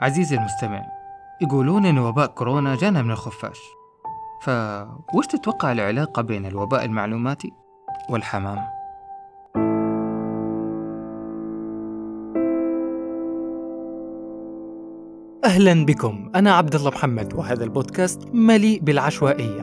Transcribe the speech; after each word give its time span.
عزيزي 0.00 0.36
المستمع 0.36 0.86
يقولون 1.40 1.86
إن 1.86 1.98
وباء 1.98 2.26
كورونا 2.26 2.76
جانا 2.76 3.02
من 3.02 3.10
الخفاش. 3.10 3.60
فوش 4.42 5.26
تتوقع 5.26 5.72
العلاقة 5.72 6.22
بين 6.22 6.46
الوباء 6.46 6.84
المعلوماتي 6.84 7.52
والحمام؟ 8.10 8.58
أهلا 15.44 15.86
بكم. 15.86 16.30
أنا 16.34 16.54
عبد 16.54 16.74
الله 16.74 16.90
محمد 16.90 17.34
وهذا 17.34 17.64
البودكاست 17.64 18.28
مليء 18.32 18.80
بالعشوائية. 18.80 19.60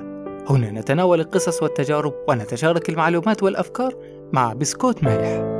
هنا 0.49 0.71
نتناول 0.71 1.19
القصص 1.19 1.63
والتجارب 1.63 2.13
ونتشارك 2.29 2.89
المعلومات 2.89 3.43
والأفكار 3.43 3.93
مع 4.33 4.53
بسكوت 4.53 5.03
مالح. 5.03 5.54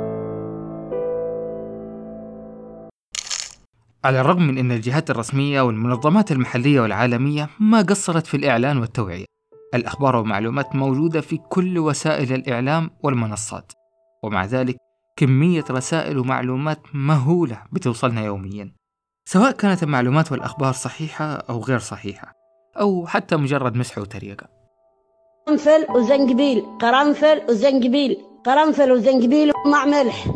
على 4.06 4.20
الرغم 4.20 4.42
من 4.42 4.58
أن 4.58 4.72
الجهات 4.72 5.10
الرسمية 5.10 5.60
والمنظمات 5.60 6.32
المحلية 6.32 6.80
والعالمية 6.80 7.48
ما 7.60 7.82
قصرت 7.82 8.26
في 8.26 8.36
الإعلان 8.36 8.78
والتوعية 8.78 9.24
الأخبار 9.74 10.16
والمعلومات 10.16 10.76
موجودة 10.76 11.20
في 11.20 11.36
كل 11.36 11.78
وسائل 11.78 12.32
الإعلام 12.32 12.90
والمنصات 13.02 13.72
ومع 14.24 14.44
ذلك 14.44 14.76
كمية 15.16 15.64
رسائل 15.70 16.18
ومعلومات 16.18 16.78
مهولة 16.94 17.62
بتوصلنا 17.72 18.24
يوميا 18.24 18.72
سواء 19.28 19.50
كانت 19.50 19.82
المعلومات 19.82 20.32
والأخبار 20.32 20.72
صحيحة 20.72 21.24
أو 21.24 21.60
غير 21.60 21.78
صحيحة 21.78 22.32
أو 22.80 23.06
حتى 23.06 23.36
مجرد 23.36 23.76
مسح 23.76 23.98
وتريقة. 23.98 24.46
قرنفل 25.46 25.86
وزنجبيل 25.90 26.64
قرنفل 26.80 27.42
وزنجبيل 27.48 28.16
قرنفل 28.44 28.92
وزنجبيل 28.92 29.52
ومع 29.66 29.84
ملح 29.84 30.26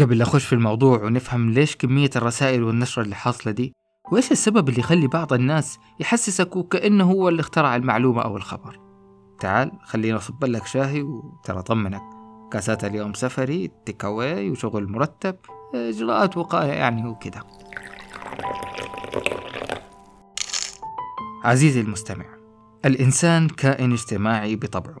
قبل 0.00 0.22
أخش 0.22 0.44
في 0.44 0.52
الموضوع 0.52 1.02
ونفهم 1.04 1.50
ليش 1.50 1.76
كمية 1.76 2.10
الرسائل 2.16 2.62
والنشر 2.62 3.02
اللي 3.02 3.14
حاصلة 3.14 3.52
دي 3.52 3.72
وإيش 4.12 4.32
السبب 4.32 4.68
اللي 4.68 4.80
يخلي 4.80 5.06
بعض 5.06 5.32
الناس 5.32 5.78
يحسسك 6.00 6.56
وكأنه 6.56 7.04
هو 7.10 7.28
اللي 7.28 7.40
اخترع 7.40 7.76
المعلومة 7.76 8.22
أو 8.22 8.36
الخبر؟ 8.36 8.80
تعال 9.40 9.72
خلينا 9.84 10.16
أصب 10.16 10.44
لك 10.44 10.66
شاهي 10.66 11.02
وترى 11.02 11.62
طمنك 11.62 12.02
كاسات 12.52 12.84
اليوم 12.84 13.12
سفري 13.14 13.70
تيكاواي 13.86 14.50
وشغل 14.50 14.88
مرتب 14.88 15.36
إجراءات 15.74 16.36
وقاية 16.36 16.72
يعني 16.72 17.08
وكذا 17.08 17.40
عزيزي 21.44 21.80
المستمع 21.80 22.26
الإنسان 22.84 23.48
كائن 23.48 23.92
اجتماعي 23.92 24.56
بطبعه 24.56 24.96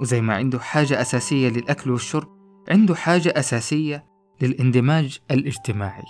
وزي 0.00 0.20
ما 0.20 0.34
عنده 0.34 0.58
حاجة 0.58 1.00
أساسية 1.00 1.48
للأكل 1.48 1.90
والشرب 1.90 2.28
عنده 2.70 2.94
حاجة 2.94 3.32
أساسية 3.36 4.15
للاندماج 4.42 5.18
الاجتماعي. 5.30 6.04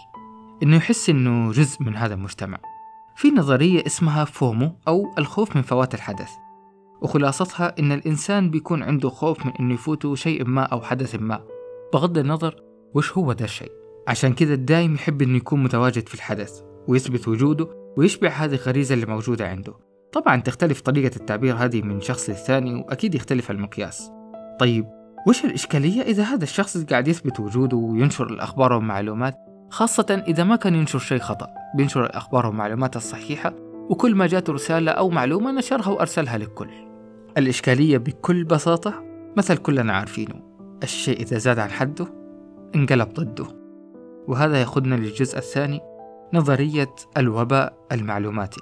إنه 0.63 0.77
يحس 0.77 1.11
إنه 1.11 1.53
جزء 1.53 1.83
من 1.83 1.97
هذا 1.97 2.15
المجتمع. 2.15 2.59
في 3.17 3.31
نظرية 3.31 3.87
اسمها 3.87 4.25
فومو 4.25 4.79
أو 4.89 5.15
الخوف 5.19 5.57
من 5.57 5.63
فوات 5.63 5.95
الحدث. 5.95 6.31
وخلاصتها 7.03 7.75
إن 7.79 7.93
الإنسان 7.93 8.51
بيكون 8.51 8.83
عنده 8.83 9.09
خوف 9.09 9.47
من 9.47 9.53
إنه 9.61 9.75
يفوته 9.75 10.15
شيء 10.15 10.45
ما 10.45 10.63
أو 10.63 10.81
حدث 10.81 11.15
ما. 11.15 11.45
بغض 11.93 12.19
النظر 12.19 12.63
وش 12.95 13.13
هو 13.13 13.33
ده 13.33 13.45
الشيء. 13.45 13.73
عشان 14.09 14.35
كذا 14.35 14.55
الدايم 14.55 14.95
يحب 14.95 15.23
إنه 15.23 15.37
يكون 15.37 15.63
متواجد 15.63 16.09
في 16.09 16.15
الحدث 16.15 16.61
ويثبت 16.89 17.29
وجوده 17.29 17.69
ويشبع 17.97 18.29
هذه 18.29 18.55
الغريزة 18.55 18.95
اللي 18.95 19.07
موجودة 19.07 19.49
عنده. 19.49 19.75
طبعا 20.13 20.41
تختلف 20.41 20.81
طريقة 20.81 21.17
التعبير 21.17 21.55
هذه 21.55 21.83
من 21.83 22.01
شخص 22.01 22.29
للثاني 22.29 22.75
وأكيد 22.75 23.15
يختلف 23.15 23.51
المقياس. 23.51 24.11
طيب 24.61 24.87
وش 25.27 25.45
الإشكالية 25.45 26.03
إذا 26.03 26.23
هذا 26.23 26.45
الشخص 26.45 26.85
قاعد 26.85 27.09
يثبت 27.09 27.41
وجوده 27.41 27.77
وينشر 27.77 28.27
الأخبار 28.27 28.73
والمعلومات؟ 28.73 29.35
خاصة 29.71 30.25
إذا 30.29 30.45
ما 30.45 30.57
كان 30.57 30.75
ينشر 30.75 30.99
شيء 30.99 31.19
خطأ 31.19 31.49
بينشر 31.77 32.05
الأخبار 32.05 32.47
والمعلومات 32.47 32.97
الصحيحة 32.97 33.55
وكل 33.91 34.15
ما 34.15 34.27
جاته 34.27 34.53
رسالة 34.53 34.93
أو 34.93 35.11
معلومة 35.11 35.53
نشرها 35.53 35.89
وأرسلها 35.89 36.39
للكل. 36.39 36.69
الإشكالية 37.39 37.99
بكل 37.99 38.45
بساطة 38.45 39.05
مثل 39.37 39.57
كلنا 39.57 39.93
عارفينه 39.93 40.43
الشيء 40.83 41.21
إذا 41.21 41.39
زاد 41.39 41.59
عن 41.59 41.71
حده 41.71 42.07
انقلب 42.75 43.09
ضده. 43.15 43.47
وهذا 44.29 44.61
ياخذنا 44.61 44.95
للجزء 44.95 45.39
الثاني 45.39 45.81
نظرية 46.35 46.95
الوباء 47.17 47.87
المعلوماتي. 47.93 48.61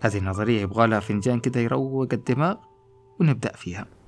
هذه 0.00 0.18
النظرية 0.18 0.60
يبغى 0.60 0.86
لها 0.86 1.00
فنجان 1.00 1.40
كده 1.40 1.60
يروق 1.60 2.08
الدماغ 2.12 2.56
ونبدأ 3.20 3.52
فيها. 3.52 3.99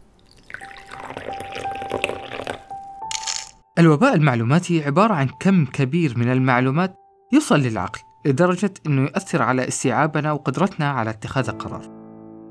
الوباء 3.79 4.15
المعلوماتي 4.15 4.85
عبارة 4.85 5.15
عن 5.15 5.29
كم 5.41 5.65
كبير 5.65 6.19
من 6.19 6.33
المعلومات 6.33 6.97
يوصل 7.33 7.61
للعقل 7.61 8.01
لدرجة 8.27 8.75
أنه 8.87 9.03
يؤثر 9.03 9.43
على 9.43 9.69
استيعابنا 9.69 10.33
وقدرتنا 10.33 10.91
على 10.91 11.11
اتخاذ 11.11 11.49
القرار. 11.49 11.89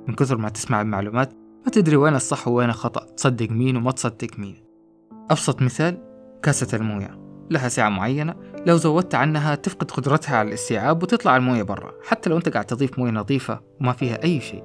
من 0.08 0.16
كثر 0.16 0.38
ما 0.38 0.50
تسمع 0.50 0.82
المعلومات 0.82 1.34
ما 1.66 1.72
تدري 1.72 1.96
وين 1.96 2.16
الصح 2.16 2.48
وين 2.48 2.70
الخطأ 2.70 3.06
تصدق 3.06 3.52
مين 3.52 3.78
وما 3.78 3.92
تصدق 3.92 4.40
مين. 4.40 4.64
أبسط 5.32 5.62
مثال 5.62 5.98
كاسة 6.44 6.78
الموية. 6.78 7.22
لها 7.52 7.70
سعة 7.70 7.90
معينة 7.90 8.36
لو 8.66 8.78
زودت 8.78 9.16
عنها 9.16 9.56
تفقد 9.56 9.92
قدرتها 9.92 10.38
على 10.38 10.48
الاستيعاب 10.48 11.04
وتطلع 11.04 11.38
الموية 11.38 11.64
برا 11.64 11.92
حتى 12.08 12.30
لو 12.30 12.38
أنت 12.38 12.50
قاعد 12.50 12.66
تضيف 12.66 13.00
موية 13.00 13.12
نظيفة 13.12 13.60
وما 13.82 13.92
فيها 13.92 14.24
أي 14.24 14.42
شيء. 14.42 14.64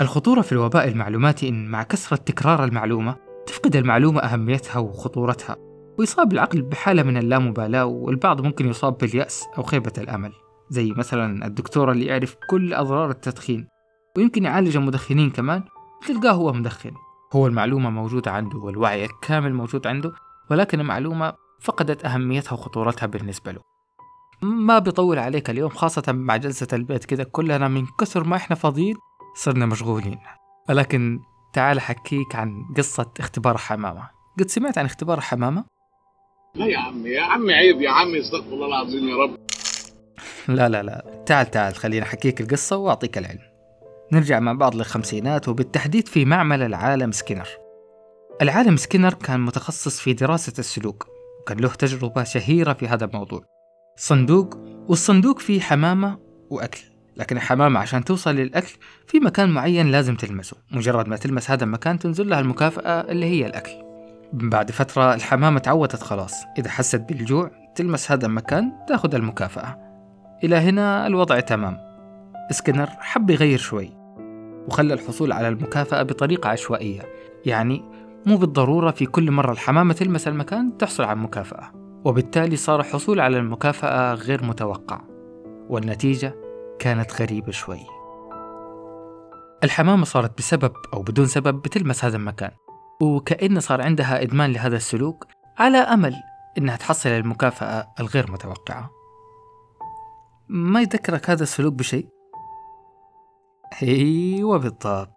الخطورة 0.00 0.40
في 0.40 0.52
الوباء 0.52 0.88
المعلوماتي 0.88 1.48
إن 1.48 1.66
مع 1.66 1.82
كثرة 1.82 2.16
تكرار 2.16 2.64
المعلومة 2.64 3.16
تفقد 3.46 3.76
المعلومة 3.76 4.20
أهميتها 4.20 4.78
وخطورتها. 4.78 5.69
ويصاب 6.00 6.32
العقل 6.32 6.62
بحالة 6.62 7.02
من 7.02 7.16
اللامبالاة 7.16 7.84
والبعض 7.84 8.40
ممكن 8.40 8.68
يصاب 8.68 8.98
باليأس 8.98 9.46
أو 9.58 9.62
خيبة 9.62 9.92
الأمل 9.98 10.32
زي 10.70 10.92
مثلا 10.92 11.46
الدكتور 11.46 11.92
اللي 11.92 12.06
يعرف 12.06 12.36
كل 12.50 12.74
أضرار 12.74 13.10
التدخين 13.10 13.68
ويمكن 14.16 14.44
يعالج 14.44 14.76
المدخنين 14.76 15.30
كمان 15.30 15.64
تلقاه 16.06 16.32
هو 16.32 16.52
مدخن. 16.52 16.90
هو 17.32 17.46
المعلومة 17.46 17.90
موجودة 17.90 18.30
عنده 18.30 18.58
والوعي 18.58 19.04
الكامل 19.04 19.54
موجود 19.54 19.86
عنده 19.86 20.12
ولكن 20.50 20.80
المعلومة 20.80 21.32
فقدت 21.60 22.04
أهميتها 22.04 22.52
وخطورتها 22.52 23.06
بالنسبة 23.06 23.52
له. 23.52 23.60
ما 24.42 24.78
بيطول 24.78 25.18
عليك 25.18 25.50
اليوم 25.50 25.70
خاصة 25.70 26.12
مع 26.12 26.36
جلسة 26.36 26.68
البيت 26.72 27.04
كده 27.04 27.24
كلنا 27.24 27.68
من 27.68 27.86
كثر 27.98 28.24
ما 28.24 28.36
إحنا 28.36 28.56
فاضيين 28.56 28.96
صرنا 29.34 29.66
مشغولين. 29.66 30.18
ولكن 30.68 31.20
تعال 31.52 31.78
أحكيك 31.78 32.36
عن 32.36 32.64
قصة 32.76 33.10
اختبار 33.18 33.56
حمامة. 33.58 34.10
قد 34.38 34.46
سمعت 34.48 34.78
عن 34.78 34.84
اختبار 34.84 35.20
حمامة؟ 35.20 35.79
لا 36.54 36.66
يا 36.66 36.78
عمي 36.78 37.10
يا 37.10 37.22
عمي 37.22 37.54
عيب 37.54 37.80
يا 37.80 37.90
عمي 37.90 38.20
استغفر 38.20 38.52
الله 38.52 38.66
العظيم 38.66 39.08
يا 39.08 39.16
رب. 39.16 39.36
لا 40.48 40.68
لا 40.68 40.82
لا. 40.82 41.22
تعال 41.26 41.50
تعال 41.50 41.74
خليني 41.74 42.02
أحكيك 42.02 42.40
القصة 42.40 42.76
وأعطيك 42.76 43.18
العلم. 43.18 43.50
نرجع 44.12 44.40
مع 44.40 44.52
بعض 44.52 44.74
للخمسينات 44.74 45.48
وبالتحديد 45.48 46.08
في 46.08 46.24
معمل 46.24 46.62
العالم 46.62 47.12
سكينر. 47.12 47.48
العالم 48.42 48.76
سكينر 48.76 49.14
كان 49.14 49.40
متخصص 49.40 50.00
في 50.00 50.12
دراسة 50.12 50.52
السلوك 50.58 51.06
وكان 51.40 51.58
له 51.58 51.68
تجربة 51.68 52.24
شهيرة 52.24 52.72
في 52.72 52.88
هذا 52.88 53.04
الموضوع. 53.04 53.44
صندوق 53.96 54.58
والصندوق 54.88 55.38
فيه 55.38 55.60
حمامة 55.60 56.18
وأكل 56.50 56.80
لكن 57.16 57.36
الحمامة 57.36 57.80
عشان 57.80 58.04
توصل 58.04 58.34
للأكل 58.34 58.72
في 59.06 59.20
مكان 59.20 59.50
معين 59.50 59.90
لازم 59.90 60.16
تلمسه. 60.16 60.56
مجرد 60.70 61.08
ما 61.08 61.16
تلمس 61.16 61.50
هذا 61.50 61.64
المكان 61.64 61.98
تنزل 61.98 62.28
لها 62.28 62.40
المكافأة 62.40 63.00
اللي 63.00 63.26
هي 63.26 63.46
الأكل. 63.46 63.89
بعد 64.32 64.70
فترة 64.70 65.14
الحمامة 65.14 65.58
تعودت 65.58 66.02
خلاص. 66.02 66.34
إذا 66.58 66.70
حست 66.70 67.00
بالجوع 67.00 67.50
تلمس 67.74 68.12
هذا 68.12 68.26
المكان 68.26 68.72
تأخذ 68.88 69.14
المكافأة. 69.14 69.78
إلى 70.44 70.56
هنا 70.56 71.06
الوضع 71.06 71.40
تمام. 71.40 71.78
سكنر 72.50 72.86
حب 72.86 73.30
يغير 73.30 73.58
شوي. 73.58 73.90
وخلى 74.68 74.94
الحصول 74.94 75.32
على 75.32 75.48
المكافأة 75.48 76.02
بطريقة 76.02 76.48
عشوائية. 76.48 77.02
يعني 77.46 77.84
مو 78.26 78.36
بالضرورة 78.36 78.90
في 78.90 79.06
كل 79.06 79.30
مرة 79.30 79.52
الحمامة 79.52 79.94
تلمس 79.94 80.28
المكان 80.28 80.78
تحصل 80.78 81.04
على 81.04 81.18
مكافأة. 81.18 81.72
وبالتالي 82.04 82.56
صار 82.56 82.80
الحصول 82.80 83.20
على 83.20 83.38
المكافأة 83.38 84.14
غير 84.14 84.44
متوقع. 84.44 85.00
والنتيجة 85.68 86.34
كانت 86.78 87.22
غريبة 87.22 87.52
شوي. 87.52 87.80
الحمامة 89.64 90.04
صارت 90.04 90.38
بسبب 90.38 90.72
أو 90.94 91.02
بدون 91.02 91.26
سبب 91.26 91.62
بتلمس 91.62 92.04
هذا 92.04 92.16
المكان. 92.16 92.50
وكأن 93.00 93.60
صار 93.60 93.82
عندها 93.82 94.22
إدمان 94.22 94.52
لهذا 94.52 94.76
السلوك 94.76 95.26
على 95.58 95.78
أمل 95.78 96.14
إنها 96.58 96.76
تحصل 96.76 97.08
المكافأة 97.08 97.94
الغير 98.00 98.32
متوقعة. 98.32 98.90
ما 100.48 100.80
يذكرك 100.80 101.30
هذا 101.30 101.42
السلوك 101.42 101.74
بشيء؟ 101.74 102.08
أيوه 103.82 104.58
بالضبط. 104.58 105.10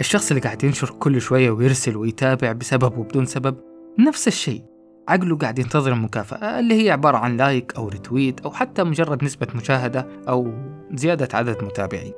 الشخص 0.00 0.30
اللي 0.30 0.40
قاعد 0.40 0.64
ينشر 0.64 0.90
كل 0.90 1.20
شوية 1.20 1.50
ويرسل 1.50 1.96
ويتابع 1.96 2.52
بسبب 2.52 2.98
وبدون 2.98 3.26
سبب 3.26 3.56
نفس 3.98 4.28
الشيء. 4.28 4.64
عقله 5.08 5.36
قاعد 5.36 5.58
ينتظر 5.58 5.92
المكافأة 5.92 6.58
اللي 6.60 6.84
هي 6.84 6.90
عبارة 6.90 7.16
عن 7.16 7.36
like 7.36 7.74
أو 7.76 7.88
retweet 7.88 8.40
أو 8.40 8.50
حتى 8.50 8.84
مجرد 8.84 9.24
نسبة 9.24 9.46
مشاهدة 9.54 10.08
أو 10.28 10.52
زيادة 10.92 11.28
عدد 11.38 11.64
متابعين. 11.64 12.12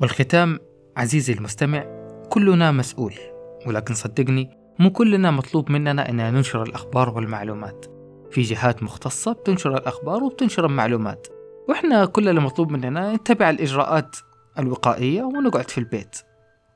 والختام 0.00 0.58
عزيزي 0.96 1.32
المستمع 1.32 1.84
كلنا 2.30 2.72
مسؤول. 2.72 3.31
ولكن 3.66 3.94
صدقني 3.94 4.50
مو 4.78 4.90
كلنا 4.90 5.30
مطلوب 5.30 5.70
مننا 5.70 6.10
أننا 6.10 6.30
ننشر 6.30 6.62
الأخبار 6.62 7.08
والمعلومات. 7.08 7.86
في 8.30 8.42
جهات 8.42 8.82
مختصة 8.82 9.32
بتنشر 9.32 9.76
الأخبار 9.76 10.24
وبتنشر 10.24 10.66
المعلومات. 10.66 11.26
وإحنا 11.68 12.04
كل 12.04 12.28
اللي 12.28 12.40
مطلوب 12.40 12.72
مننا 12.72 13.14
نتبع 13.14 13.50
الإجراءات 13.50 14.16
الوقائية 14.58 15.22
ونقعد 15.22 15.70
في 15.70 15.78
البيت. 15.78 16.18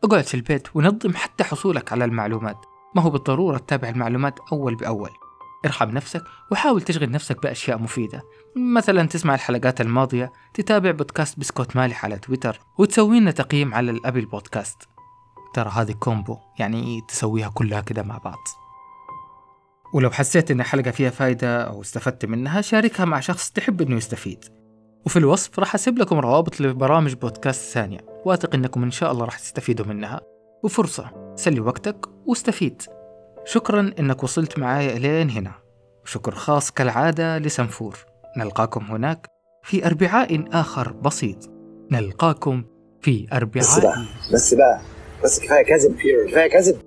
اقعد 0.05 0.25
في 0.25 0.35
البيت 0.35 0.77
ونظم 0.77 1.15
حتى 1.15 1.45
حصولك 1.45 1.93
على 1.93 2.05
المعلومات. 2.05 2.57
ما 2.97 3.03
هو 3.03 3.11
بالضرورة 3.11 3.59
تتابع 3.59 3.89
المعلومات 3.89 4.39
أول 4.53 4.75
بأول. 4.75 5.11
ارحم 5.65 5.91
نفسك 5.91 6.23
وحاول 6.51 6.83
تشغل 6.83 7.11
نفسك 7.11 7.43
بأشياء 7.43 7.79
مفيدة. 7.79 8.23
مثلا 8.57 9.09
تسمع 9.09 9.35
الحلقات 9.35 9.81
الماضية 9.81 10.33
تتابع 10.55 10.91
بودكاست 10.91 11.41
بسكوت 11.41 11.77
مالح 11.77 12.05
على 12.05 12.19
تويتر 12.19 12.61
وتسوي 12.79 13.21
لنا 13.21 13.31
تقييم 13.31 13.75
على 13.75 13.91
الأبل 13.91 14.25
بودكاست. 14.25 14.89
ترى 15.57 15.71
هذه 15.71 15.93
كومبو 15.93 16.39
يعني 16.59 17.01
تسويها 17.09 17.49
كلها 17.49 17.81
كده 17.81 18.03
مع 18.03 18.19
بعض. 18.19 18.39
ولو 19.95 20.11
حسيت 20.11 20.51
إن 20.51 20.61
الحلقة 20.61 20.91
فيها 20.91 21.11
فايدة 21.11 21.63
أو 21.63 21.81
استفدت 21.81 22.25
منها 22.25 22.61
شاركها 22.61 23.05
مع 23.05 23.21
شخص 23.21 23.51
تحب 23.51 23.81
إنه 23.83 23.97
يستفيد. 23.97 24.45
وفي 25.07 25.19
الوصف 25.19 25.59
راح 25.59 25.75
أسيب 25.75 25.99
لكم 25.99 26.19
روابط 26.19 26.61
لبرامج 26.61 27.15
بودكاست 27.15 27.73
ثانية 27.73 27.99
وأثق 28.25 28.55
إنكم 28.55 28.83
إن 28.83 28.91
شاء 28.91 29.13
الله 29.13 29.25
راح 29.25 29.39
تستفيدوا 29.39 29.87
منها. 29.87 30.21
وفرصة 30.63 31.35
سلي 31.37 31.61
وقتك 31.61 32.07
واستفيد. 32.27 32.83
شكرا 33.45 33.93
إنك 33.99 34.23
وصلت 34.23 34.59
معايا 34.59 34.97
إلين 34.97 35.31
هنا. 35.31 35.53
وشكر 36.05 36.35
خاص 36.35 36.71
كالعادة 36.71 37.39
لسنفور. 37.39 37.99
نلقاكم 38.37 38.85
هناك 38.85 39.27
في 39.63 39.87
أربعاء 39.87 40.45
آخر 40.53 40.93
بسيط. 40.93 41.51
نلقاكم 41.91 42.65
في 43.01 43.23
بس 43.23 43.33
أربعاء 43.33 43.81
بقى 43.81 44.05
بس 44.35 44.55
بقى 44.55 44.81
بس 45.24 45.40
كفايه 45.40 45.64
كذب 45.64 45.96
كفايه 46.28 46.48
كذب 46.48 46.78